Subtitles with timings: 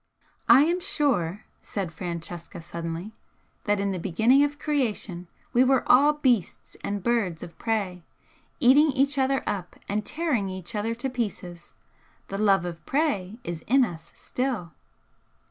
[0.49, 3.13] "I am sure," said Francesca, suddenly
[3.65, 8.01] "that in the beginning of creation we were all beasts and birds of prey,
[8.59, 11.73] eating each other up and tearing each other to pieces.
[12.29, 14.71] The love of prey is in us still."